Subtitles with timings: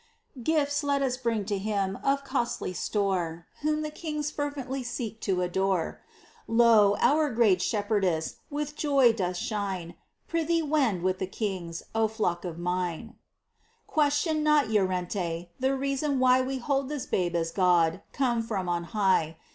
[0.41, 5.43] Gifts let us bring to Him Of costly store, Whom the Kings fervently Seek to
[5.43, 6.01] adore.
[6.47, 9.93] Lo, our great Shepherdess With joy doth shine!
[10.27, 12.93] Prithee wend with the Kings, O flock of mine!
[12.97, 13.57] ^ 50 MINOR WORKS OF ST.
[13.61, 13.93] TERESA.
[13.93, 18.85] Question not, Llórente, The reason why We hold this Babe as God Come from on
[18.85, 19.37] high.